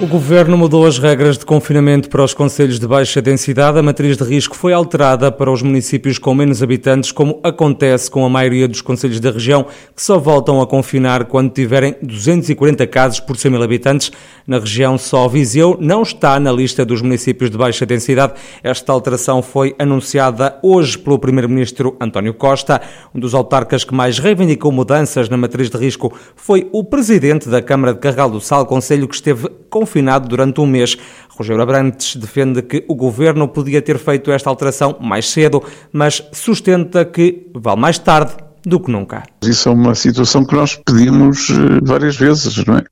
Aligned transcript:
O 0.00 0.08
Governo 0.08 0.58
mudou 0.58 0.84
as 0.86 0.98
regras 0.98 1.38
de 1.38 1.46
confinamento 1.46 2.08
para 2.08 2.24
os 2.24 2.34
conselhos 2.34 2.80
de 2.80 2.86
baixa 2.86 3.22
densidade. 3.22 3.78
A 3.78 3.82
matriz 3.82 4.16
de 4.16 4.24
risco 4.24 4.56
foi 4.56 4.72
alterada 4.72 5.30
para 5.30 5.50
os 5.50 5.62
municípios 5.62 6.18
com 6.18 6.34
menos 6.34 6.64
habitantes, 6.64 7.12
como 7.12 7.38
acontece 7.44 8.10
com 8.10 8.26
a 8.26 8.28
maioria 8.28 8.66
dos 8.66 8.80
conselhos 8.80 9.20
da 9.20 9.30
região, 9.30 9.64
que 9.94 10.02
só 10.02 10.18
voltam 10.18 10.60
a 10.60 10.66
confinar 10.66 11.26
quando 11.26 11.52
tiverem 11.52 11.94
240 12.02 12.84
casos 12.88 13.20
por 13.20 13.36
100 13.36 13.52
mil 13.52 13.62
habitantes. 13.62 14.10
Na 14.44 14.58
região, 14.58 14.98
só 14.98 15.28
Viseu 15.28 15.78
não 15.80 16.02
está 16.02 16.40
na 16.40 16.50
lista 16.50 16.84
dos 16.84 17.00
municípios 17.00 17.48
de 17.48 17.56
baixa 17.56 17.86
densidade. 17.86 18.34
Esta 18.64 18.92
alteração 18.92 19.42
foi 19.42 19.76
anunciada 19.78 20.58
hoje 20.60 20.98
pelo 20.98 21.20
Primeiro-Ministro 21.20 21.96
António 22.00 22.34
Costa. 22.34 22.82
Um 23.14 23.20
dos 23.20 23.32
autarcas 23.32 23.84
que 23.84 23.94
mais 23.94 24.18
reivindicou 24.18 24.72
mudanças 24.72 25.28
na 25.28 25.36
matriz 25.36 25.70
de 25.70 25.78
risco 25.78 26.12
foi 26.34 26.68
o 26.72 26.82
Presidente 26.82 27.48
da 27.48 27.62
Câmara 27.62 27.94
de 27.94 28.00
Carral 28.00 28.28
do 28.28 28.40
Sal, 28.40 28.66
conselho 28.66 29.06
que 29.06 29.14
esteve 29.14 29.48
confinado 29.70 29.83
confinado 29.84 30.26
durante 30.26 30.60
um 30.60 30.66
mês. 30.66 30.96
Rogério 31.28 31.62
Abrantes 31.62 32.16
defende 32.16 32.62
que 32.62 32.84
o 32.88 32.94
governo 32.94 33.46
podia 33.46 33.82
ter 33.82 33.98
feito 33.98 34.30
esta 34.30 34.48
alteração 34.48 34.96
mais 35.00 35.30
cedo, 35.30 35.62
mas 35.92 36.22
sustenta 36.32 37.04
que 37.04 37.50
vale 37.54 37.80
mais 37.80 37.98
tarde 37.98 38.34
do 38.64 38.80
que 38.80 38.90
nunca. 38.90 39.24
Isso 39.42 39.68
é 39.68 39.72
uma 39.72 39.94
situação 39.94 40.42
que 40.42 40.54
nós 40.54 40.80
pedimos 40.86 41.50
eh, 41.50 41.80
várias 41.82 42.16
vezes, 42.16 42.64
não 42.64 42.78
é? 42.78 42.84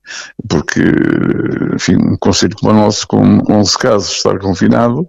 Porque, 0.47 0.83
enfim, 1.73 1.95
um 1.95 2.15
conselho 2.19 2.55
como 2.55 2.71
o 2.71 2.75
nosso, 2.75 3.07
com 3.07 3.41
11 3.49 3.77
casos, 3.79 4.11
estar 4.11 4.37
confinado, 4.37 5.01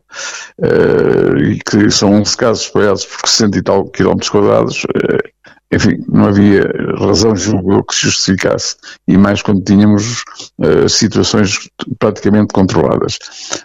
uh, 0.59 1.37
e 1.39 1.59
que 1.59 1.91
são 1.91 2.15
11 2.15 2.37
casos 2.39 2.65
espalhados 2.65 3.05
por 3.05 3.29
60 3.29 3.59
e 3.59 3.63
tal 3.63 3.85
quilómetros 3.91 4.31
quadrados, 4.31 4.85
uh, 4.85 5.29
enfim, 5.71 6.04
não 6.25 6.31
havia 6.31 6.63
razão, 6.99 7.37
julgo 7.37 7.85
que 7.85 7.95
se 7.95 8.03
justificasse, 8.03 8.77
e 9.07 9.17
mais 9.19 9.43
quando 9.43 9.63
tínhamos 9.63 10.23
uh, 10.59 10.89
situações 10.89 11.69
praticamente 11.99 12.53
controladas. 12.53 13.19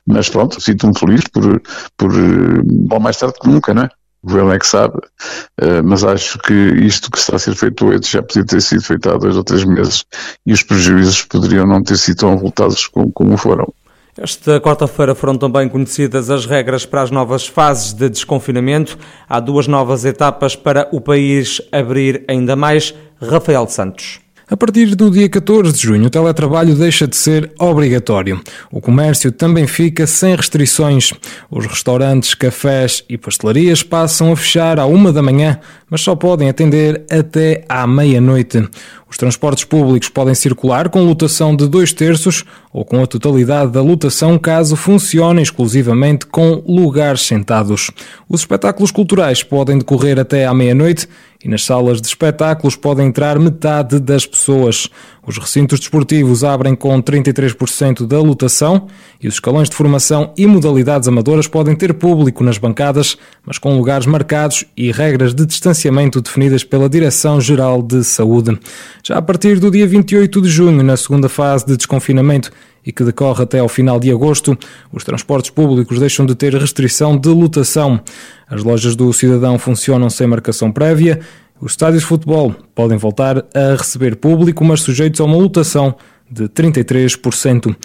Mas 0.06 0.30
pronto, 0.30 0.60
sinto-me 0.60 0.98
feliz 0.98 1.22
por, 1.32 1.62
por 1.98 2.12
uh, 2.12 2.62
bom, 2.66 3.00
mais 3.00 3.18
tarde 3.18 3.36
que 3.42 3.48
nunca, 3.48 3.74
não 3.74 3.84
é? 3.84 3.90
O 4.22 4.28
governo 4.28 4.52
é 4.52 4.60
que 4.60 4.68
sabe, 4.68 4.98
uh, 4.98 5.82
mas 5.86 6.04
acho 6.04 6.38
que 6.40 6.54
isto 6.54 7.10
que 7.10 7.18
está 7.18 7.38
a 7.38 7.40
ser 7.40 7.56
feito 7.56 7.86
hoje 7.86 8.02
já 8.04 8.22
podia 8.22 8.46
ter 8.46 8.62
sido 8.62 8.84
feito 8.84 9.10
há 9.10 9.18
dois 9.18 9.38
ou 9.38 9.44
três 9.46 9.64
meses 9.64 10.04
e 10.46 10.52
os 10.52 10.62
prejuízos 10.62 11.24
poderiam 11.24 11.66
não 11.66 11.82
ter 11.82 11.96
sido 11.98 12.18
tão 12.18 12.38
voltados 12.38 12.88
como 12.88 13.38
foram. 13.38 13.74
Esta 14.22 14.60
quarta-feira 14.60 15.16
foram 15.16 15.38
também 15.38 15.70
conhecidas 15.70 16.30
as 16.30 16.46
regras 16.46 16.86
para 16.86 17.02
as 17.02 17.10
novas 17.10 17.48
fases 17.48 17.94
de 17.94 18.10
desconfinamento. 18.10 18.98
Há 19.30 19.40
duas 19.40 19.66
novas 19.66 20.04
etapas 20.04 20.58
para 20.58 20.90
o 20.92 21.00
país 21.00 21.62
abrir 21.72 22.26
ainda 22.28 22.54
mais. 22.54 22.94
Rafael 23.22 23.66
Santos. 23.70 24.20
A 24.52 24.58
partir 24.58 24.96
do 24.96 25.12
dia 25.12 25.30
14 25.30 25.72
de 25.74 25.80
junho, 25.80 26.08
o 26.08 26.10
teletrabalho 26.10 26.74
deixa 26.74 27.08
de 27.08 27.16
ser 27.16 27.52
obrigatório. 27.60 28.42
O 28.72 28.82
comércio 28.82 29.32
também 29.32 29.68
fica 29.68 30.08
sem 30.08 30.36
restrições. 30.36 31.14
Os 31.52 31.68
restaurantes, 31.68 32.34
cafés 32.34 33.04
e 33.08 33.16
pastelarias 33.16 33.84
passam 33.84 34.32
a 34.32 34.36
fechar 34.36 34.80
à 34.80 34.88
uma 34.88 35.14
da 35.14 35.22
manhã, 35.22 35.60
mas 35.88 36.02
só 36.02 36.16
podem 36.16 36.50
atender 36.50 37.06
até 37.12 37.64
à 37.70 37.86
meia-noite. 37.86 38.68
Os 39.08 39.18
transportes 39.18 39.66
públicos 39.66 40.10
podem 40.10 40.34
circular 40.34 40.90
com 40.90 41.04
lotação 41.04 41.56
de 41.56 41.68
dois 41.68 41.94
terços 41.94 42.44
ou 42.74 42.84
com 42.84 43.04
a 43.04 43.08
totalidade 43.08 43.72
da 43.72 43.82
lotação 43.82 44.38
caso 44.38 44.76
funcionem 44.76 45.44
exclusivamente 45.44 46.26
com 46.26 46.64
lugares 46.68 47.22
sentados. 47.22 47.92
Os 48.28 48.42
espetáculos 48.42 48.90
culturais 48.90 49.44
podem 49.44 49.78
decorrer 49.78 50.20
até 50.20 50.46
à 50.46 50.54
meia-noite 50.54 51.08
e 51.44 51.48
nas 51.48 51.64
salas 51.64 52.02
de 52.02 52.08
espetáculos 52.08 52.76
podem 52.76 53.08
entrar 53.08 53.40
metade 53.40 54.00
das 54.00 54.26
pessoas. 54.26 54.90
Os 55.26 55.38
recintos 55.38 55.80
desportivos 55.80 56.44
abrem 56.44 56.76
com 56.76 57.02
33% 57.02 58.06
da 58.06 58.20
lotação 58.20 58.88
e 59.22 59.28
os 59.28 59.36
escalões 59.36 59.70
de 59.70 59.76
formação 59.76 60.34
e 60.38 60.46
modalidades 60.46 61.08
amadoras 61.08 61.48
podem 61.48 61.76
ter 61.76 61.94
público 61.94 62.44
nas 62.44 62.58
bancadas, 62.58 63.18
mas 63.46 63.58
com 63.58 63.78
lugares 63.78 64.06
marcados 64.06 64.66
e 64.76 64.92
regras 64.92 65.34
de 65.34 65.46
distanciamento 65.46 66.20
definidas 66.20 66.64
pela 66.64 66.90
Direção-Geral 66.90 67.82
de 67.82 68.04
Saúde. 68.04 68.60
Já 69.04 69.18
a 69.18 69.22
partir 69.22 69.60
do 69.60 69.72
dia 69.72 69.88
28 69.88 70.42
de 70.42 70.50
junho, 70.50 70.84
na 70.84 70.98
segunda 70.98 71.30
fase 71.30 71.66
de 71.66 71.78
desconfinamento, 71.78 72.52
e 72.86 72.92
que 72.92 73.04
decorre 73.04 73.44
até 73.44 73.60
ao 73.60 73.70
final 73.70 74.00
de 74.00 74.12
agosto, 74.12 74.58
os 74.92 75.04
transportes 75.04 75.52
públicos 75.52 76.00
deixam 76.00 76.26
de 76.26 76.36
ter 76.36 76.54
restrição 76.54 77.18
de 77.18 77.30
lotação. 77.30 78.00
As 78.48 78.64
lojas 78.64 78.96
do 78.96 79.12
cidadão 79.14 79.60
funcionam 79.60 80.10
sem 80.10 80.28
marcação 80.28 80.72
prévia. 80.72 81.20
Os 81.62 81.74
estádios 81.74 82.04
de 82.04 82.08
futebol 82.08 82.56
podem 82.74 82.98
voltar 82.98 83.46
a 83.54 83.76
receber 83.78 84.16
público, 84.16 84.64
mas 84.64 84.82
sujeitos 84.82 85.20
a 85.20 85.26
uma 85.26 85.38
lotação 85.38 85.96
de 86.30 86.48
33%. 86.48 87.76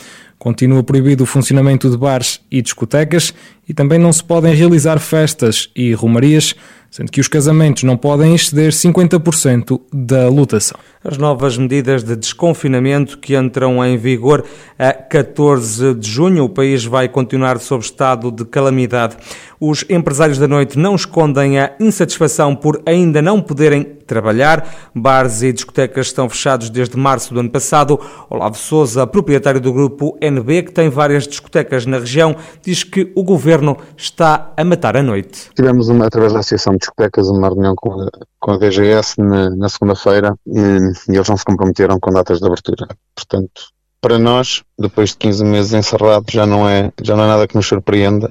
Continua 0.44 0.82
proibido 0.82 1.25
o 1.25 1.27
funcionamento 1.27 1.88
de 1.88 1.97
bares 1.97 2.38
e 2.50 2.60
discotecas 2.60 3.32
e 3.66 3.72
também 3.72 3.99
não 3.99 4.12
se 4.12 4.22
podem 4.22 4.55
realizar 4.55 4.99
festas 4.99 5.71
e 5.75 5.94
romarias 5.94 6.55
sendo 6.94 7.10
que 7.10 7.21
os 7.21 7.27
casamentos 7.27 7.82
não 7.82 7.97
podem 7.97 8.37
exceder 8.37 8.71
50% 8.71 9.81
da 9.93 10.28
lotação. 10.28 10.78
As 11.03 11.19
novas 11.19 11.59
medidas 11.59 12.04
de 12.04 12.15
desconfinamento 12.15 13.19
que 13.19 13.34
entram 13.34 13.84
em 13.84 13.97
vigor 13.97 14.44
a 14.78 14.93
14 14.93 15.93
de 15.94 16.09
junho, 16.09 16.44
o 16.44 16.49
país 16.49 16.84
vai 16.84 17.09
continuar 17.09 17.59
sob 17.59 17.83
estado 17.83 18.31
de 18.31 18.44
calamidade. 18.44 19.16
Os 19.59 19.84
empresários 19.91 20.38
da 20.38 20.47
noite 20.47 20.78
não 20.78 20.94
escondem 20.94 21.59
a 21.59 21.72
insatisfação 21.81 22.54
por 22.54 22.81
ainda 22.87 23.21
não 23.21 23.41
poderem 23.41 23.83
trabalhar. 23.83 24.93
Bares 24.94 25.43
e 25.43 25.53
discotecas 25.53 26.06
estão 26.06 26.28
fechados 26.28 26.71
desde 26.71 26.97
março 26.97 27.34
do 27.34 27.41
ano 27.41 27.50
passado. 27.50 27.99
Olavo 28.31 28.56
Souza, 28.56 29.04
proprietário 29.04 29.60
do 29.60 29.72
grupo 29.72 30.16
Que 30.43 30.72
tem 30.72 30.89
várias 30.89 31.28
discotecas 31.28 31.87
na 31.87 31.99
região, 31.99 32.34
diz 32.62 32.83
que 32.83 33.12
o 33.15 33.22
governo 33.22 33.77
está 33.97 34.53
a 34.56 34.65
matar 34.65 34.97
a 34.97 35.03
noite. 35.03 35.50
Tivemos, 35.55 35.89
uma, 35.89 36.06
através 36.06 36.33
da 36.33 36.41
Associação 36.41 36.72
de 36.72 36.81
Discotecas, 36.81 37.28
uma 37.28 37.49
reunião 37.49 37.75
com 37.77 38.00
a, 38.00 38.09
com 38.41 38.53
a 38.53 38.56
DGS 38.56 39.21
na, 39.21 39.50
na 39.50 39.69
segunda-feira 39.69 40.34
e, 40.47 41.12
e 41.12 41.17
eles 41.17 41.28
não 41.28 41.37
se 41.37 41.45
comprometeram 41.45 41.99
com 42.00 42.11
datas 42.11 42.41
de 42.41 42.47
abertura. 42.47 42.89
Portanto, 43.15 43.75
para 44.00 44.19
nós, 44.19 44.62
depois 44.78 45.11
de 45.11 45.17
15 45.17 45.45
meses 45.45 45.72
encerrados, 45.72 46.31
já 46.31 46.45
não 46.45 46.69
é, 46.69 46.93
já 47.03 47.16
não 47.16 47.25
é 47.25 47.27
nada 47.27 47.49
que 47.49 47.55
nos 47.55 47.66
surpreenda. 47.66 48.31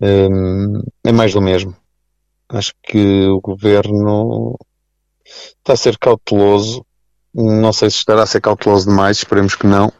Um, 0.00 0.82
é 1.04 1.12
mais 1.12 1.32
do 1.32 1.40
mesmo. 1.40 1.72
Acho 2.48 2.72
que 2.82 3.26
o 3.26 3.40
governo 3.40 4.56
está 5.24 5.74
a 5.74 5.76
ser 5.76 5.96
cauteloso. 5.98 6.84
Não 7.32 7.72
sei 7.72 7.90
se 7.90 7.98
estará 7.98 8.22
a 8.22 8.26
ser 8.26 8.40
cauteloso 8.40 8.88
demais, 8.88 9.18
esperemos 9.18 9.54
que 9.54 9.68
não. 9.68 9.92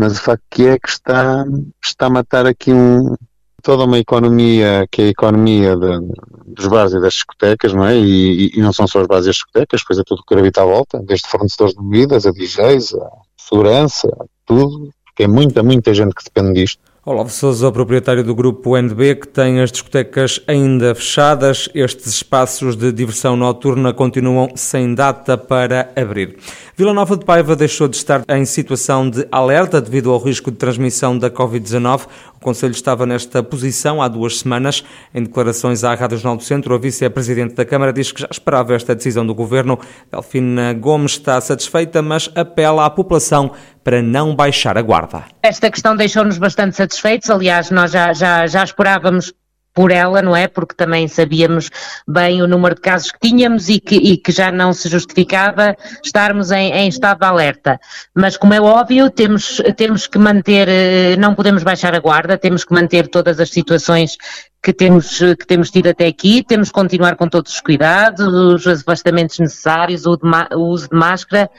Mas 0.00 0.16
o 0.16 0.22
facto 0.22 0.42
que 0.50 0.66
é 0.66 0.78
que 0.78 0.88
está, 0.88 1.44
está 1.84 2.06
a 2.06 2.10
matar 2.10 2.46
aqui 2.46 2.72
um, 2.72 3.14
toda 3.62 3.84
uma 3.84 3.98
economia 3.98 4.88
que 4.90 5.02
é 5.02 5.04
a 5.04 5.08
economia 5.08 5.76
de, 5.76 6.00
dos 6.46 6.68
bares 6.68 6.94
e 6.94 7.00
das 7.02 7.12
discotecas, 7.12 7.74
não 7.74 7.84
é? 7.84 7.98
E, 7.98 8.50
e, 8.56 8.62
não 8.62 8.72
são 8.72 8.86
só 8.86 9.02
os 9.02 9.06
bares 9.06 9.26
e 9.26 9.28
as 9.28 9.36
discotecas, 9.36 9.84
pois 9.86 9.98
é 9.98 10.02
tudo 10.02 10.22
que 10.26 10.34
gravita 10.34 10.62
à 10.62 10.64
volta, 10.64 10.98
desde 11.00 11.28
fornecedores 11.28 11.74
de 11.74 11.82
bebidas, 11.82 12.24
a 12.24 12.30
DJs, 12.30 12.94
a 12.94 13.10
segurança, 13.36 14.08
tudo, 14.46 14.88
porque 15.04 15.24
é 15.24 15.28
muita, 15.28 15.62
muita 15.62 15.92
gente 15.92 16.14
que 16.14 16.24
depende 16.24 16.62
disto. 16.62 16.80
Olavo 17.02 17.30
Souza, 17.30 17.72
proprietário 17.72 18.22
do 18.22 18.34
grupo 18.34 18.76
NB, 18.76 19.14
que 19.14 19.28
tem 19.28 19.58
as 19.62 19.72
discotecas 19.72 20.38
ainda 20.46 20.94
fechadas. 20.94 21.66
Estes 21.74 22.08
espaços 22.08 22.76
de 22.76 22.92
diversão 22.92 23.34
noturna 23.36 23.90
continuam 23.94 24.50
sem 24.54 24.94
data 24.94 25.38
para 25.38 25.90
abrir. 25.96 26.36
Vila 26.76 26.92
Nova 26.92 27.16
de 27.16 27.24
Paiva 27.24 27.56
deixou 27.56 27.88
de 27.88 27.96
estar 27.96 28.22
em 28.28 28.44
situação 28.44 29.08
de 29.08 29.26
alerta 29.32 29.80
devido 29.80 30.10
ao 30.10 30.18
risco 30.18 30.50
de 30.50 30.58
transmissão 30.58 31.16
da 31.16 31.30
Covid-19. 31.30 32.02
O 32.40 32.44
Conselho 32.44 32.72
estava 32.72 33.04
nesta 33.04 33.42
posição 33.42 34.00
há 34.00 34.08
duas 34.08 34.38
semanas. 34.38 34.82
Em 35.14 35.22
declarações 35.22 35.84
à 35.84 35.94
Rádio 35.94 36.16
Jornal 36.16 36.38
do 36.38 36.42
Centro, 36.42 36.74
a 36.74 36.78
vice-presidente 36.78 37.54
da 37.54 37.66
Câmara 37.66 37.92
diz 37.92 38.10
que 38.12 38.22
já 38.22 38.28
esperava 38.30 38.74
esta 38.74 38.94
decisão 38.94 39.26
do 39.26 39.34
Governo. 39.34 39.78
Delfina 40.10 40.72
Gomes 40.72 41.12
está 41.12 41.38
satisfeita, 41.38 42.00
mas 42.00 42.30
apela 42.34 42.86
à 42.86 42.90
população 42.90 43.52
para 43.84 44.00
não 44.00 44.34
baixar 44.34 44.78
a 44.78 44.82
guarda. 44.82 45.24
Esta 45.42 45.70
questão 45.70 45.94
deixou-nos 45.94 46.38
bastante 46.38 46.76
satisfeitos. 46.76 47.28
Aliás, 47.28 47.70
nós 47.70 47.90
já, 47.90 48.14
já, 48.14 48.46
já 48.46 48.64
esperávamos 48.64 49.34
por 49.74 49.90
ela, 49.90 50.20
não 50.22 50.34
é? 50.34 50.48
Porque 50.48 50.74
também 50.74 51.06
sabíamos 51.08 51.70
bem 52.06 52.42
o 52.42 52.46
número 52.46 52.74
de 52.74 52.80
casos 52.80 53.12
que 53.12 53.18
tínhamos 53.20 53.68
e 53.68 53.80
que, 53.80 53.96
e 53.96 54.16
que 54.16 54.32
já 54.32 54.50
não 54.50 54.72
se 54.72 54.88
justificava 54.88 55.76
estarmos 56.04 56.50
em, 56.50 56.72
em, 56.72 56.88
estado 56.88 57.20
de 57.20 57.26
alerta. 57.26 57.80
Mas, 58.14 58.36
como 58.36 58.54
é 58.54 58.60
óbvio, 58.60 59.10
temos, 59.10 59.62
temos 59.76 60.06
que 60.06 60.18
manter, 60.18 60.68
eh, 60.68 61.16
não 61.16 61.34
podemos 61.34 61.62
baixar 61.62 61.94
a 61.94 62.00
guarda, 62.00 62.36
temos 62.36 62.64
que 62.64 62.74
manter 62.74 63.08
todas 63.08 63.38
as 63.38 63.50
situações 63.50 64.16
que 64.62 64.72
temos, 64.74 65.18
que 65.18 65.46
temos 65.46 65.70
tido 65.70 65.88
até 65.88 66.06
aqui, 66.06 66.42
temos 66.42 66.68
que 66.68 66.74
continuar 66.74 67.16
com 67.16 67.26
todos 67.26 67.54
os 67.54 67.60
cuidados, 67.60 68.26
os 68.26 68.66
afastamentos 68.66 69.38
necessários, 69.38 70.04
o, 70.04 70.16
de, 70.16 70.22
o 70.54 70.66
uso 70.66 70.88
de 70.90 70.96
máscara, 70.96 71.50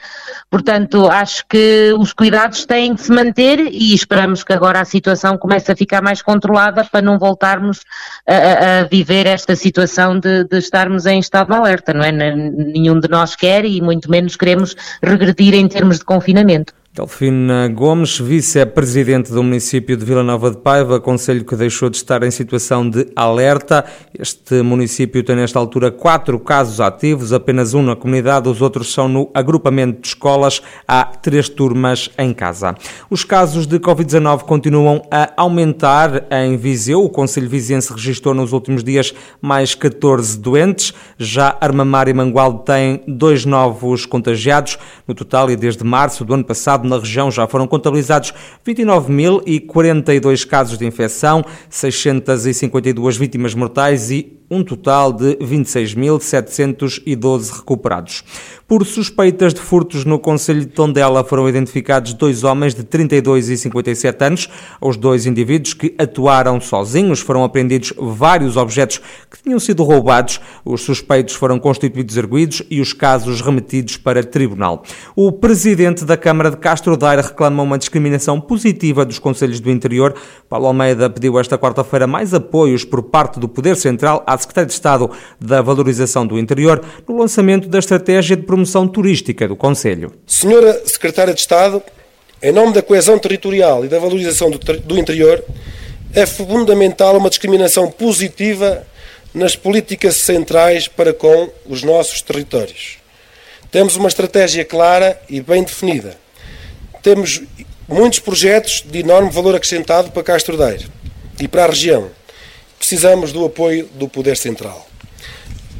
portanto 0.48 1.08
acho 1.08 1.44
que 1.48 1.92
os 1.98 2.12
cuidados 2.12 2.64
têm 2.64 2.94
que 2.94 3.02
se 3.02 3.10
manter 3.10 3.58
e 3.58 3.92
esperamos 3.92 4.44
que 4.44 4.52
agora 4.52 4.80
a 4.80 4.84
situação 4.84 5.36
comece 5.36 5.72
a 5.72 5.76
ficar 5.76 6.00
mais 6.00 6.22
controlada 6.22 6.84
para 6.84 7.02
não 7.02 7.18
voltarmos 7.18 7.80
a, 8.26 8.80
a 8.80 8.84
viver 8.84 9.26
esta 9.26 9.56
situação 9.56 10.18
de, 10.18 10.44
de, 10.44 10.58
estarmos 10.58 11.04
em 11.04 11.18
estado 11.18 11.48
de 11.48 11.54
alerta, 11.54 11.92
não 11.92 12.04
é? 12.04 12.12
Nenhum 12.12 13.00
de 13.00 13.08
nós 13.08 13.34
quer 13.34 13.64
e 13.64 13.80
muito 13.80 14.08
menos 14.08 14.36
queremos 14.36 14.76
regredir 15.02 15.54
em 15.54 15.66
termos 15.66 15.98
de 15.98 16.04
confinamento. 16.04 16.72
Delfina 16.94 17.68
Gomes, 17.68 18.18
vice-presidente 18.18 19.32
do 19.32 19.42
município 19.42 19.96
de 19.96 20.04
Vila 20.04 20.22
Nova 20.22 20.50
de 20.50 20.58
Paiva, 20.58 21.00
conselho 21.00 21.42
que 21.42 21.56
deixou 21.56 21.88
de 21.88 21.96
estar 21.96 22.22
em 22.22 22.30
situação 22.30 22.86
de 22.86 23.06
alerta. 23.16 23.82
Este 24.18 24.60
município 24.60 25.24
tem 25.24 25.34
nesta 25.34 25.58
altura 25.58 25.90
quatro 25.90 26.38
casos 26.38 26.82
ativos, 26.82 27.32
apenas 27.32 27.72
um 27.72 27.82
na 27.82 27.96
comunidade, 27.96 28.46
os 28.46 28.60
outros 28.60 28.92
são 28.92 29.08
no 29.08 29.30
agrupamento 29.32 30.02
de 30.02 30.08
escolas. 30.08 30.60
Há 30.86 31.06
três 31.06 31.48
turmas 31.48 32.10
em 32.18 32.34
casa. 32.34 32.74
Os 33.08 33.24
casos 33.24 33.66
de 33.66 33.78
Covid-19 33.78 34.42
continuam 34.42 35.00
a 35.10 35.32
aumentar 35.34 36.26
em 36.30 36.58
Viseu. 36.58 37.02
O 37.02 37.08
conselho 37.08 37.48
viziense 37.48 37.90
registrou 37.90 38.34
nos 38.34 38.52
últimos 38.52 38.84
dias 38.84 39.14
mais 39.40 39.74
14 39.74 40.38
doentes. 40.38 40.92
Já 41.16 41.56
Armamar 41.58 42.06
e 42.08 42.12
Mangualde 42.12 42.66
têm 42.66 43.02
dois 43.08 43.46
novos 43.46 44.04
contagiados. 44.04 44.76
No 45.08 45.14
total, 45.14 45.50
e 45.50 45.56
desde 45.56 45.82
março 45.84 46.22
do 46.22 46.34
ano 46.34 46.44
passado, 46.44 46.81
na 46.88 46.98
região 46.98 47.30
já 47.30 47.46
foram 47.46 47.66
contabilizados 47.66 48.32
29.042 48.66 50.46
casos 50.46 50.78
de 50.78 50.86
infecção, 50.86 51.44
652 51.70 53.16
vítimas 53.16 53.54
mortais 53.54 54.10
e 54.10 54.41
um 54.52 54.62
total 54.62 55.12
de 55.14 55.36
26.712 55.36 57.56
recuperados. 57.56 58.22
Por 58.68 58.84
suspeitas 58.86 59.54
de 59.54 59.60
furtos 59.60 60.04
no 60.04 60.18
Conselho 60.18 60.60
de 60.60 60.66
Tondela 60.66 61.24
foram 61.24 61.48
identificados 61.48 62.12
dois 62.14 62.44
homens 62.44 62.74
de 62.74 62.82
32 62.82 63.48
e 63.48 63.56
57 63.56 64.24
anos. 64.24 64.48
Os 64.80 64.96
dois 64.96 65.26
indivíduos 65.26 65.74
que 65.74 65.94
atuaram 65.98 66.60
sozinhos 66.60 67.20
foram 67.20 67.44
apreendidos 67.44 67.92
vários 67.98 68.56
objetos 68.56 69.00
que 69.30 69.42
tinham 69.42 69.58
sido 69.58 69.82
roubados. 69.84 70.40
Os 70.64 70.82
suspeitos 70.82 71.34
foram 71.34 71.58
constituídos 71.58 72.16
arguídos 72.16 72.62
e 72.70 72.80
os 72.80 72.92
casos 72.92 73.40
remetidos 73.40 73.96
para 73.96 74.22
tribunal. 74.24 74.84
O 75.14 75.32
presidente 75.32 76.04
da 76.04 76.16
Câmara 76.16 76.50
de 76.50 76.56
Castro 76.56 76.96
Daire 76.96 77.22
reclama 77.22 77.62
uma 77.62 77.78
discriminação 77.78 78.40
positiva 78.40 79.04
dos 79.04 79.18
Conselhos 79.18 79.60
do 79.60 79.70
Interior. 79.70 80.14
Paulo 80.48 80.66
Almeida 80.66 81.10
pediu 81.10 81.38
esta 81.38 81.58
quarta-feira 81.58 82.06
mais 82.06 82.34
apoios 82.34 82.84
por 82.84 83.02
parte 83.02 83.38
do 83.38 83.48
Poder 83.48 83.76
Central 83.76 84.22
à 84.26 84.36
Secretaria 84.42 84.66
de 84.66 84.72
Estado 84.72 85.10
da 85.40 85.62
Valorização 85.62 86.26
do 86.26 86.38
Interior 86.38 86.84
no 87.08 87.18
lançamento 87.18 87.68
da 87.68 87.78
Estratégia 87.78 88.36
de 88.36 88.42
Promoção 88.42 88.86
Turística 88.86 89.48
do 89.48 89.56
Conselho. 89.56 90.12
Senhora 90.26 90.82
Secretária 90.86 91.34
de 91.34 91.40
Estado, 91.40 91.82
em 92.42 92.52
nome 92.52 92.72
da 92.72 92.82
coesão 92.82 93.18
territorial 93.18 93.84
e 93.84 93.88
da 93.88 93.98
valorização 93.98 94.50
do, 94.50 94.58
do 94.58 94.98
interior, 94.98 95.42
é 96.14 96.26
fundamental 96.26 97.16
uma 97.16 97.30
discriminação 97.30 97.90
positiva 97.90 98.86
nas 99.32 99.56
políticas 99.56 100.16
centrais 100.16 100.88
para 100.88 101.12
com 101.12 101.48
os 101.66 101.82
nossos 101.82 102.20
territórios. 102.20 102.98
Temos 103.70 103.96
uma 103.96 104.08
estratégia 104.08 104.64
clara 104.64 105.18
e 105.30 105.40
bem 105.40 105.62
definida. 105.62 106.18
Temos 107.02 107.42
muitos 107.88 108.18
projetos 108.18 108.84
de 108.86 108.98
enorme 108.98 109.30
valor 109.30 109.54
acrescentado 109.54 110.10
para 110.10 110.22
Castro 110.22 110.56
Daire 110.56 110.86
e 111.40 111.48
para 111.48 111.64
a 111.64 111.68
região 111.68 112.10
precisamos 112.92 113.32
do 113.32 113.42
apoio 113.46 113.88
do 113.94 114.06
Poder 114.06 114.36
Central. 114.36 114.86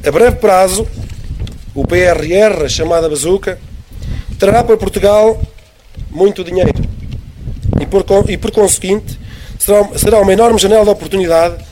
A 0.03 0.09
breve 0.09 0.37
prazo, 0.37 0.87
o 1.75 1.85
PRR, 1.85 2.67
chamada 2.67 3.07
Bazuca, 3.07 3.59
trará 4.39 4.63
para 4.63 4.75
Portugal 4.77 5.39
muito 6.09 6.43
dinheiro 6.43 6.73
e, 7.79 7.85
por, 7.85 8.03
e, 8.27 8.35
por 8.35 8.49
conseguinte, 8.49 9.19
será, 9.59 9.87
será 9.95 10.21
uma 10.21 10.33
enorme 10.33 10.57
janela 10.57 10.83
de 10.83 10.89
oportunidade, 10.89 11.63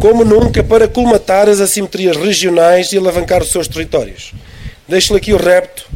como 0.00 0.24
nunca, 0.24 0.64
para 0.64 0.88
colmatar 0.88 1.48
as 1.48 1.60
assimetrias 1.60 2.16
regionais 2.16 2.92
e 2.92 2.98
alavancar 2.98 3.42
os 3.42 3.52
seus 3.52 3.68
territórios. 3.68 4.32
Deixo-lhe 4.88 5.20
aqui 5.20 5.32
o 5.32 5.36
repto 5.36 5.86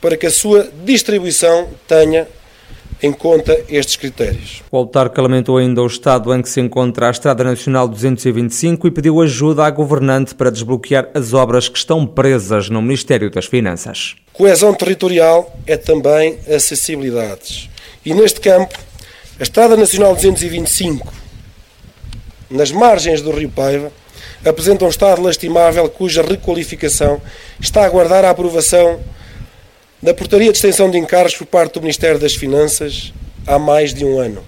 para 0.00 0.16
que 0.16 0.24
a 0.24 0.30
sua 0.30 0.70
distribuição 0.86 1.68
tenha 1.86 2.26
em 3.02 3.12
conta 3.12 3.58
estes 3.68 3.96
critérios. 3.96 4.62
O 4.70 4.76
autarca 4.76 5.22
lamentou 5.22 5.56
ainda 5.56 5.82
o 5.82 5.86
estado 5.86 6.34
em 6.34 6.42
que 6.42 6.48
se 6.48 6.60
encontra 6.60 7.08
a 7.08 7.10
Estrada 7.10 7.44
Nacional 7.44 7.86
225 7.88 8.86
e 8.88 8.90
pediu 8.90 9.20
ajuda 9.20 9.64
à 9.64 9.70
governante 9.70 10.34
para 10.34 10.50
desbloquear 10.50 11.08
as 11.14 11.32
obras 11.32 11.68
que 11.68 11.78
estão 11.78 12.06
presas 12.06 12.68
no 12.68 12.82
Ministério 12.82 13.30
das 13.30 13.46
Finanças. 13.46 14.16
Coesão 14.32 14.74
territorial 14.74 15.56
é 15.66 15.76
também 15.76 16.38
acessibilidades. 16.48 17.68
E 18.04 18.14
neste 18.14 18.40
campo, 18.40 18.76
a 19.38 19.42
Estrada 19.42 19.76
Nacional 19.76 20.14
225, 20.14 21.12
nas 22.50 22.72
margens 22.72 23.22
do 23.22 23.30
Rio 23.30 23.50
Paiva, 23.50 23.92
apresenta 24.44 24.84
um 24.84 24.88
estado 24.88 25.22
lastimável 25.22 25.88
cuja 25.88 26.22
requalificação 26.22 27.20
está 27.60 27.82
a 27.82 27.86
aguardar 27.86 28.24
a 28.24 28.30
aprovação 28.30 29.00
da 30.02 30.14
Portaria 30.14 30.50
de 30.50 30.56
Extensão 30.56 30.90
de 30.90 30.98
Encargos 30.98 31.36
por 31.36 31.46
parte 31.46 31.74
do 31.74 31.80
Ministério 31.80 32.18
das 32.18 32.34
Finanças 32.34 33.12
há 33.46 33.58
mais 33.58 33.92
de 33.92 34.04
um 34.04 34.18
ano. 34.18 34.42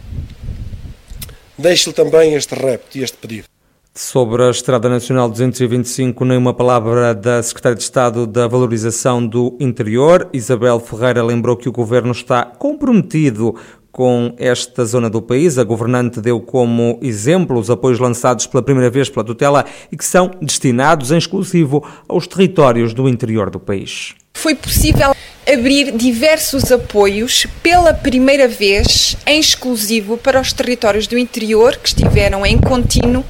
Deixo-lhe 1.59 1.95
também 1.95 2.35
este 2.35 2.55
repto 2.55 2.97
e 2.97 3.03
este 3.03 3.17
pedido. 3.17 3.45
Sobre 3.93 4.45
a 4.45 4.51
Estrada 4.51 4.89
Nacional 4.89 5.29
225, 5.29 6.25
nem 6.25 6.39
uma 6.39 6.55
palavra 6.55 7.13
da 7.13 7.43
Secretária 7.43 7.77
de 7.77 7.83
Estado 7.83 8.27
da 8.27 8.47
Valorização 8.47 9.27
do 9.27 9.57
Interior. 9.59 10.29
Isabel 10.33 10.79
Ferreira 10.79 11.25
lembrou 11.25 11.57
que 11.57 11.69
o 11.69 11.73
Governo 11.73 12.13
está 12.13 12.45
comprometido 12.45 13.57
com 13.91 14.33
esta 14.39 14.85
zona 14.85 15.11
do 15.11 15.21
país. 15.21 15.59
A 15.59 15.65
governante 15.65 16.21
deu 16.21 16.41
como 16.41 17.01
exemplo 17.03 17.59
os 17.59 17.69
apoios 17.69 17.99
lançados 17.99 18.47
pela 18.47 18.63
primeira 18.63 18.89
vez 18.89 19.11
pela 19.11 19.25
tutela 19.27 19.65
e 19.91 19.97
que 19.97 20.05
são 20.05 20.31
destinados 20.41 21.11
em 21.11 21.19
exclusivo 21.19 21.85
aos 22.09 22.29
territórios 22.29 22.95
do 22.95 23.09
interior 23.09 23.51
do 23.51 23.59
país. 23.59 24.15
Foi 24.33 24.55
possível 24.55 25.13
abrir 25.53 25.93
diversos 25.93 26.71
apoios 26.71 27.47
pela 27.63 27.93
primeira 27.93 28.47
vez 28.47 29.17
em 29.27 29.41
exclusivo 29.41 30.17
para 30.17 30.41
os 30.41 30.53
territórios 30.53 31.07
do 31.07 31.19
interior 31.19 31.77
que 31.77 31.89
estiveram 31.89 32.47
em 32.47 32.59
contínuo 32.59 33.25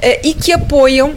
eh, 0.00 0.20
e 0.24 0.34
que 0.34 0.52
apoiam 0.52 1.14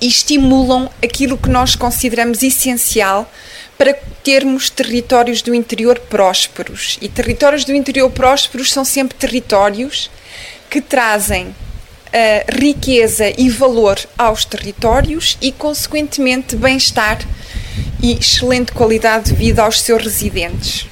e 0.00 0.06
estimulam 0.06 0.88
aquilo 1.02 1.36
que 1.36 1.48
nós 1.48 1.74
consideramos 1.74 2.42
essencial 2.42 3.30
para 3.76 3.94
termos 4.22 4.70
territórios 4.70 5.42
do 5.42 5.54
interior 5.54 5.98
prósperos. 5.98 6.98
E 7.00 7.08
territórios 7.08 7.64
do 7.64 7.74
interior 7.74 8.10
prósperos 8.10 8.72
são 8.72 8.84
sempre 8.84 9.16
territórios 9.16 10.10
que 10.70 10.80
trazem 10.80 11.46
uh, 11.46 11.54
riqueza 12.48 13.32
e 13.36 13.48
valor 13.50 13.98
aos 14.16 14.44
territórios 14.44 15.36
e, 15.40 15.50
consequentemente, 15.50 16.56
bem-estar 16.56 17.18
e 18.02 18.12
excelente 18.12 18.72
qualidade 18.72 19.30
de 19.30 19.36
vida 19.36 19.62
aos 19.62 19.80
seus 19.80 20.02
residentes. 20.02 20.86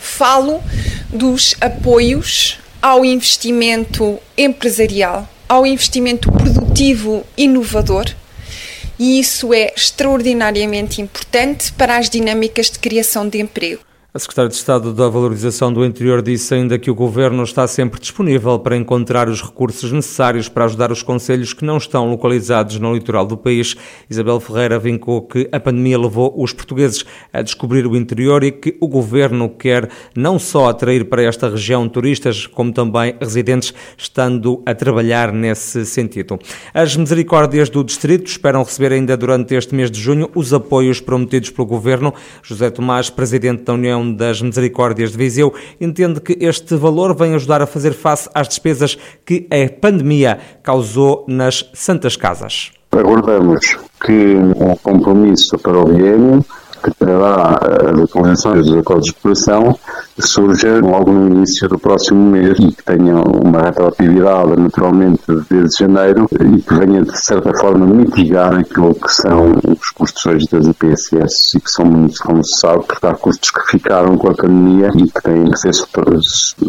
Falo 0.00 0.62
dos 1.10 1.54
apoios 1.60 2.58
ao 2.80 3.04
investimento 3.04 4.18
empresarial, 4.36 5.28
ao 5.48 5.66
investimento 5.66 6.30
produtivo 6.32 7.24
inovador, 7.36 8.06
e 8.98 9.20
isso 9.20 9.52
é 9.52 9.72
extraordinariamente 9.76 11.00
importante 11.00 11.72
para 11.72 11.96
as 11.96 12.08
dinâmicas 12.08 12.70
de 12.70 12.78
criação 12.78 13.28
de 13.28 13.40
emprego. 13.40 13.91
A 14.14 14.18
Secretária 14.18 14.50
de 14.50 14.56
Estado 14.56 14.92
da 14.92 15.08
Valorização 15.08 15.72
do 15.72 15.82
Interior 15.86 16.20
disse 16.20 16.52
ainda 16.52 16.78
que 16.78 16.90
o 16.90 16.94
Governo 16.94 17.42
está 17.42 17.66
sempre 17.66 17.98
disponível 17.98 18.58
para 18.58 18.76
encontrar 18.76 19.26
os 19.26 19.40
recursos 19.40 19.90
necessários 19.90 20.50
para 20.50 20.66
ajudar 20.66 20.92
os 20.92 21.02
conselhos 21.02 21.54
que 21.54 21.64
não 21.64 21.78
estão 21.78 22.10
localizados 22.10 22.78
no 22.78 22.92
litoral 22.92 23.24
do 23.24 23.38
país. 23.38 23.74
Isabel 24.10 24.38
Ferreira 24.38 24.78
vincou 24.78 25.22
que 25.22 25.48
a 25.50 25.58
pandemia 25.58 25.98
levou 25.98 26.30
os 26.36 26.52
portugueses 26.52 27.06
a 27.32 27.40
descobrir 27.40 27.86
o 27.86 27.96
interior 27.96 28.44
e 28.44 28.52
que 28.52 28.76
o 28.82 28.86
Governo 28.86 29.48
quer 29.48 29.88
não 30.14 30.38
só 30.38 30.68
atrair 30.68 31.06
para 31.06 31.22
esta 31.22 31.48
região 31.48 31.88
turistas, 31.88 32.46
como 32.46 32.70
também 32.70 33.16
residentes, 33.18 33.72
estando 33.96 34.62
a 34.66 34.74
trabalhar 34.74 35.32
nesse 35.32 35.86
sentido. 35.86 36.38
As 36.74 36.94
misericórdias 36.94 37.70
do 37.70 37.82
Distrito 37.82 38.26
esperam 38.26 38.62
receber 38.62 38.92
ainda 38.92 39.16
durante 39.16 39.54
este 39.54 39.74
mês 39.74 39.90
de 39.90 39.98
junho 39.98 40.28
os 40.34 40.52
apoios 40.52 41.00
prometidos 41.00 41.48
pelo 41.48 41.66
Governo. 41.66 42.12
José 42.42 42.68
Tomás, 42.68 43.08
Presidente 43.08 43.62
da 43.62 43.72
União 43.72 44.01
das 44.10 44.40
Misericórdias 44.40 45.12
de 45.12 45.18
Viseu, 45.18 45.52
entende 45.78 46.20
que 46.20 46.36
este 46.40 46.74
valor 46.76 47.14
vem 47.14 47.34
ajudar 47.34 47.60
a 47.60 47.66
fazer 47.66 47.92
face 47.92 48.28
às 48.34 48.48
despesas 48.48 48.96
que 49.26 49.46
a 49.50 49.70
pandemia 49.80 50.38
causou 50.62 51.26
nas 51.28 51.70
Santas 51.74 52.16
Casas. 52.16 52.72
Aguardamos 52.92 53.78
que 54.04 54.36
o 54.56 54.76
compromisso 54.78 55.58
para 55.58 55.78
o 55.78 55.84
biênio 55.84 56.44
que 56.82 56.90
trará 56.94 57.58
as 57.90 58.00
atualizações 58.00 58.66
dos 58.66 58.76
acordos 58.76 59.06
de 59.06 59.12
cooperação 59.12 59.78
surja 60.20 60.80
logo 60.80 61.10
no 61.10 61.28
início 61.28 61.68
do 61.68 61.78
próximo 61.78 62.30
mês 62.30 62.58
e 62.58 62.72
que 62.72 62.84
tenha 62.84 63.16
uma 63.16 63.62
retroatividade 63.62 64.60
naturalmente 64.60 65.22
desde 65.48 65.78
janeiro 65.80 66.28
e 66.32 66.60
que 66.60 66.74
venha 66.74 67.02
de 67.02 67.18
certa 67.18 67.52
forma 67.58 67.86
mitigar 67.86 68.54
aquilo 68.54 68.94
que 68.94 69.08
são 69.08 69.52
os 69.66 69.90
custos 69.90 70.26
extras 70.34 70.66
da 70.66 70.74
PSS 70.74 71.56
e 71.56 71.60
que 71.60 71.70
são 71.70 71.86
muitos, 71.86 72.18
como 72.18 72.44
se 72.44 72.60
sabe, 72.60 72.84
porque 72.86 73.06
há 73.06 73.14
custos 73.14 73.50
que 73.50 73.70
ficaram 73.70 74.16
com 74.18 74.28
a 74.28 74.34
pandemia 74.34 74.90
e 74.94 75.08
que 75.08 75.22
têm 75.22 75.50
que 75.50 75.58
ser 75.58 75.72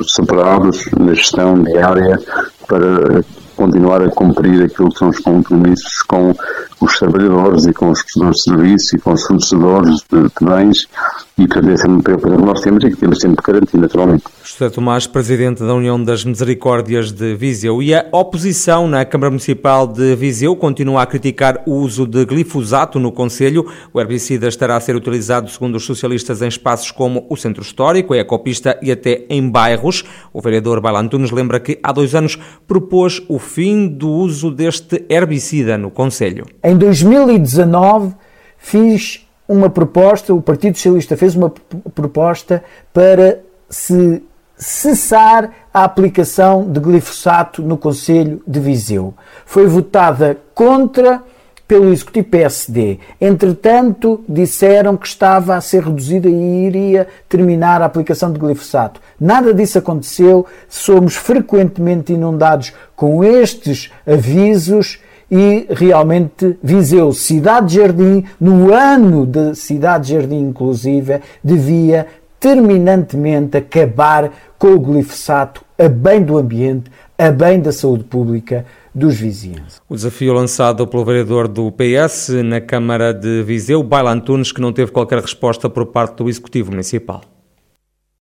superados 0.03 0.85
na 0.97 1.13
gestão 1.13 1.61
diária 1.63 2.19
para 2.67 3.23
continuar 3.55 4.01
a 4.01 4.09
cumprir 4.09 4.63
aquilo 4.63 4.89
que 4.89 4.97
são 4.97 5.09
os 5.09 5.19
compromissos 5.19 6.01
com 6.07 6.33
os 6.81 6.97
trabalhadores 6.97 7.65
e 7.65 7.73
com 7.73 7.89
os 7.89 8.01
prestadores 8.01 8.37
de 8.37 8.43
serviço 8.43 8.95
e 8.95 8.99
com 8.99 9.13
os 9.13 9.23
fornecedores 9.23 10.03
de, 10.11 10.23
de 10.23 10.45
bens 10.45 10.87
e 11.37 11.47
portanto 11.47 11.71
essa 11.71 11.87
é 11.87 11.89
uma 11.89 12.01
preocupação 12.01 12.37
que 12.37 12.45
nós 12.45 12.61
temos 12.61 12.83
e 12.83 12.89
que 12.89 12.95
temos 12.95 13.19
sempre 13.19 13.43
que 13.43 13.51
garantir 13.51 13.77
naturalmente. 13.77 14.23
José 14.43 14.69
Tomás, 14.69 15.07
Presidente 15.07 15.63
da 15.63 15.73
União 15.73 16.01
das 16.01 16.23
Misericórdias 16.23 17.11
de 17.11 17.33
Viseu 17.35 17.81
e 17.81 17.93
a 17.93 18.05
oposição 18.11 18.87
na 18.87 19.03
Câmara 19.03 19.31
Municipal 19.31 19.87
de 19.87 20.15
Viseu 20.15 20.55
continua 20.55 21.01
a 21.01 21.05
criticar 21.07 21.63
o 21.65 21.73
uso 21.73 22.05
de 22.05 22.23
glifosato 22.23 22.99
no 22.99 23.11
Conselho. 23.11 23.65
O 23.91 23.99
herbicida 23.99 24.47
estará 24.47 24.75
a 24.75 24.79
ser 24.79 24.95
utilizado, 24.95 25.49
segundo 25.49 25.75
os 25.75 25.85
socialistas, 25.85 26.41
em 26.43 26.47
espaços 26.47 26.91
como 26.91 27.25
o 27.27 27.35
Centro 27.35 27.63
Histórico, 27.63 28.13
a 28.13 28.17
Ecopista 28.17 28.77
e 28.81 28.91
até 28.91 29.25
em 29.27 29.49
bairros. 29.49 30.03
O 30.31 30.39
vereador 30.39 30.79
Bailantunes 30.81 31.31
lembra 31.31 31.59
que 31.59 31.79
há 31.81 31.91
dois 31.91 32.13
anos 32.13 32.37
propôs 32.67 33.23
o 33.27 33.39
fim 33.39 33.87
do 33.87 34.09
uso 34.09 34.51
deste 34.51 35.03
herbicida 35.09 35.79
no 35.79 35.89
Conselho. 35.89 36.45
Em 36.63 36.77
2019 36.77 38.13
fiz 38.57 39.25
uma 39.47 39.69
proposta, 39.69 40.33
o 40.33 40.41
Partido 40.41 40.77
Socialista 40.77 41.17
fez 41.17 41.35
uma 41.35 41.51
proposta 41.93 42.63
para 42.93 43.39
se 43.69 44.23
cessar 44.55 45.51
a 45.73 45.83
aplicação 45.83 46.69
de 46.71 46.79
glifosato 46.79 47.61
no 47.61 47.77
Conselho 47.77 48.41
de 48.47 48.59
Viseu. 48.59 49.13
Foi 49.45 49.67
votada 49.67 50.37
contra 50.53 51.21
pelo 51.67 51.91
Executivo 51.91 52.27
PSD. 52.27 52.99
Entretanto, 53.19 54.23
disseram 54.27 54.95
que 54.95 55.07
estava 55.07 55.55
a 55.55 55.61
ser 55.61 55.83
reduzida 55.83 56.29
e 56.29 56.65
iria 56.65 57.07
terminar 57.27 57.81
a 57.81 57.85
aplicação 57.85 58.31
de 58.31 58.39
glifosato. 58.39 59.01
Nada 59.19 59.53
disso 59.53 59.79
aconteceu. 59.79 60.45
Somos 60.69 61.15
frequentemente 61.15 62.13
inundados 62.13 62.73
com 62.95 63.23
estes 63.23 63.91
avisos 64.05 64.99
e 65.35 65.65
realmente 65.71 66.59
Viseu, 66.61 67.11
Cidade 67.11 67.77
Jardim, 67.77 68.23
no 68.39 68.71
ano 68.71 69.25
de 69.25 69.55
Cidade 69.55 70.13
Jardim 70.13 70.37
inclusive, 70.37 71.21
devia 71.43 72.05
terminantemente 72.39 73.57
acabar 73.57 74.31
com 74.59 74.75
o 74.75 74.79
glifosato 74.79 75.65
a 75.75 75.89
bem 75.89 76.21
do 76.21 76.37
ambiente, 76.37 76.91
a 77.17 77.31
bem 77.31 77.59
da 77.59 77.71
saúde 77.71 78.03
pública 78.03 78.63
dos 78.93 79.15
vizinhos. 79.15 79.81
O 79.89 79.95
desafio 79.95 80.33
lançado 80.33 80.85
pelo 80.85 81.03
vereador 81.03 81.47
do 81.47 81.71
PS 81.71 82.29
na 82.45 82.61
Câmara 82.61 83.11
de 83.11 83.41
Viseu, 83.41 83.81
Baila 83.81 84.11
Antunes, 84.11 84.51
que 84.51 84.61
não 84.61 84.71
teve 84.71 84.91
qualquer 84.91 85.19
resposta 85.19 85.67
por 85.67 85.87
parte 85.87 86.17
do 86.17 86.29
Executivo 86.29 86.69
Municipal. 86.69 87.21